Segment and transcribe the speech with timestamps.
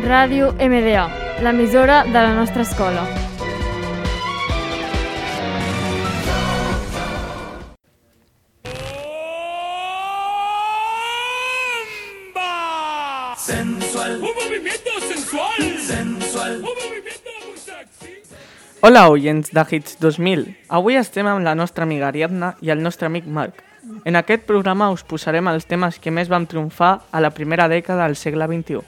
[0.00, 1.02] Ràdio MDA,
[1.44, 3.02] l'emissora de la nostra escola.
[13.36, 14.14] Sensual.
[14.16, 15.78] Un movimiento sensual.
[15.78, 16.56] Sensual.
[16.56, 18.22] Un movimiento muy sexy.
[18.80, 20.56] Hola, oients de Hits 2000.
[20.68, 23.62] Avui estem amb la nostra amiga Ariadna i el nostre amic Marc.
[24.04, 28.06] En aquest programa us posarem els temes que més van triomfar a la primera dècada
[28.08, 28.80] del segle XXI.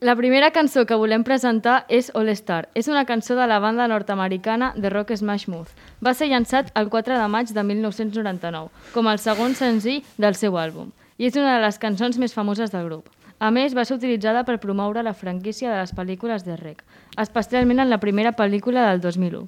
[0.00, 2.68] La primera cançó que volem presentar és All Star.
[2.78, 5.74] És una cançó de la banda nord-americana de rock Smash Mouth.
[6.00, 10.56] Va ser llançat el 4 de maig de 1999, com el segon senzill del seu
[10.56, 13.17] àlbum, i és una de les cançons més famoses del grup.
[13.38, 16.82] A més, va ser utilitzada per promoure la franquícia de les pel·lícules de rec,
[17.16, 19.44] especialment en la primera pel·lícula del 2001,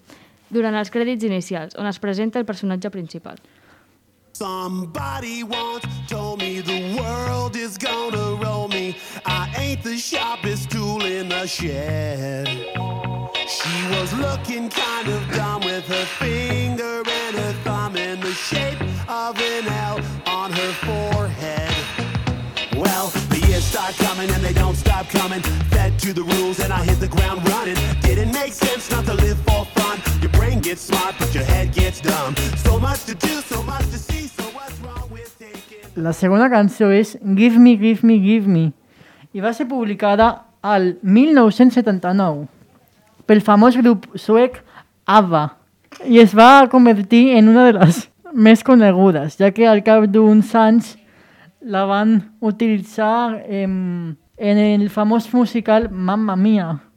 [0.50, 3.42] durant els crèdits inicials, on es presenta el personatge principal.
[4.32, 8.96] Somebody once told me the world is gonna roll me.
[9.26, 12.46] I ain't the sharpest tool in the shed.
[13.50, 18.80] She was looking kind of dumb with her finger and her thumb in the shape
[19.08, 21.09] of an L on her forehead.
[23.90, 25.42] Start coming and they don't stop coming.
[25.70, 27.74] Fed to the rules and I hit the ground running.
[28.02, 29.98] Didn't make sense not to live for fun.
[30.22, 32.36] Your brain gets smart, but your head gets dumb.
[32.58, 34.28] So much to do, so much to see.
[34.28, 35.90] So what's wrong with taking?
[35.96, 38.70] La segona cançó és Give Me, Give Me, Give Me
[39.34, 42.46] i va ser publicada al 1979
[43.26, 44.62] pel famós grup suec
[45.06, 45.44] ABBA
[46.06, 48.04] i es va convertir en una de les
[48.46, 50.94] més conegudes, ja que al cap d'uns anys
[51.60, 56.89] la van utilitzar em, en el famós musical Mamma Mia.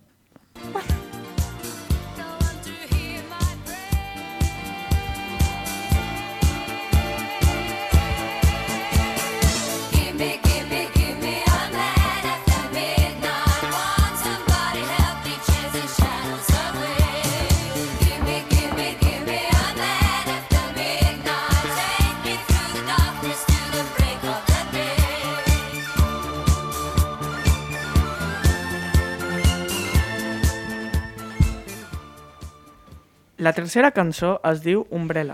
[33.43, 35.33] La tercera cançó es diu Umbrella,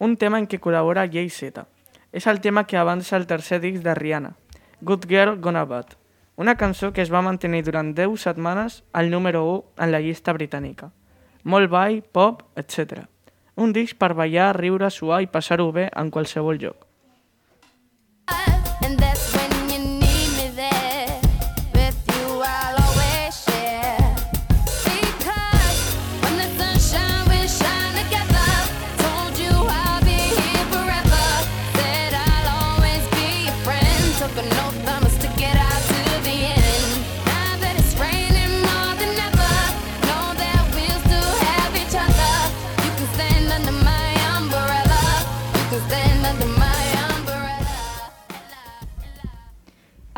[0.00, 1.66] un tema en què col·labora Jay Z.
[2.16, 4.30] És el tema que avança el tercer disc de Rihanna,
[4.80, 5.90] Good Girl Gonna Bad,
[6.40, 10.32] una cançó que es va mantenir durant 10 setmanes al número 1 en la llista
[10.32, 10.88] britànica.
[11.44, 13.04] Molt ball, pop, etc.
[13.56, 16.86] Un disc per ballar, riure, suar i passar-ho bé en qualsevol lloc.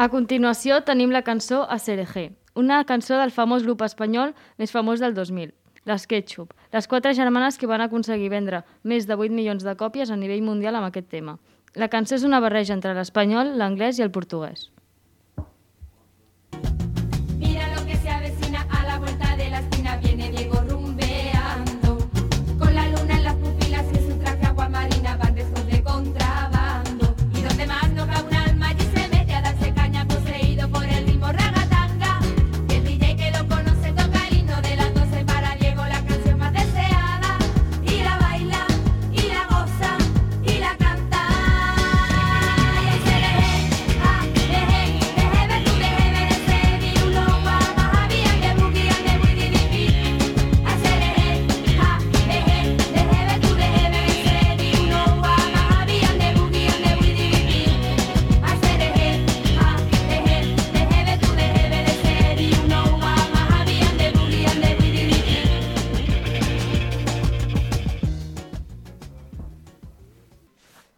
[0.04, 2.24] A continuació tenim la cançó Aserejé,
[2.60, 5.54] una cançó del famós grup espanyol més famós del 2000,
[5.88, 10.12] les Ketchup, les quatre germanes que van aconseguir vendre més de 8 milions de còpies
[10.12, 11.38] a nivell mundial amb aquest tema.
[11.80, 14.68] La cançó és una barreja entre l'espanyol, l'anglès i el portuguès.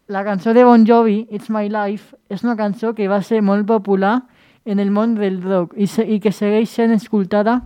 [0.07, 3.67] la cançó de Bon Jovi, It's My Life, és una cançó que va ser molt
[3.67, 4.21] popular
[4.65, 7.59] en el món del rock i, se, i que segueix sent escoltada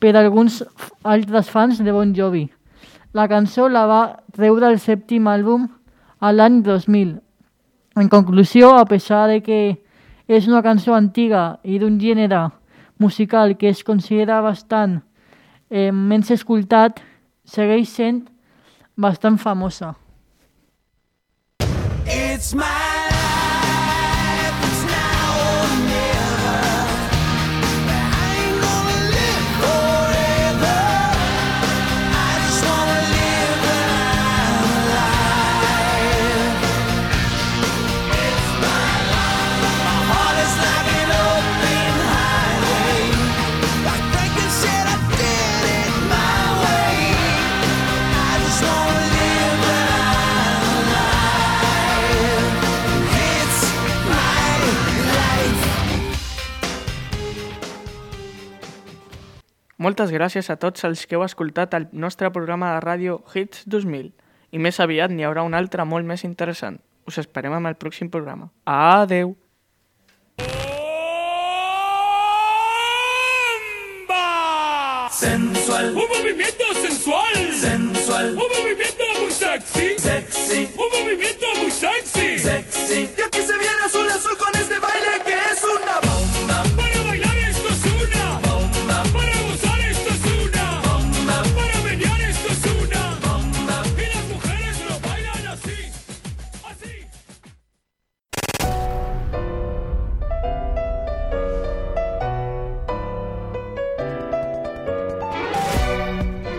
[0.00, 0.60] per alguns
[1.04, 2.50] altres fans de Bon Jovi.
[3.16, 4.02] La cançó la va
[4.36, 5.66] treure el sèptim àlbum
[6.20, 7.16] a l'any 2000.
[7.96, 9.60] En conclusió, a pesar de que
[10.28, 12.50] és una cançó antiga i d'un gènere
[13.00, 15.00] musical que es considera bastant
[15.70, 17.00] eh, menys escoltat,
[17.44, 18.26] segueix sent
[19.00, 19.94] bastant famosa.
[22.40, 22.89] It's my
[59.80, 64.10] Moltes gràcies a tots els que heu escoltat el nostre programa de ràdio Hits 2000
[64.52, 66.76] i més aviat n'hi haurà un altre molt més interessant.
[67.08, 68.50] Us esperem en el pròxim programa.
[68.68, 69.32] Adeu!
[75.20, 75.94] Sensual.
[75.96, 77.40] Un movimiento sensual.
[77.64, 78.36] Sensual.
[78.36, 78.59] Un